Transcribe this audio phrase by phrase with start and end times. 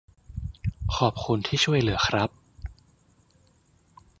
[0.95, 2.29] ขอบคุณที่ช่วยเหลือครับ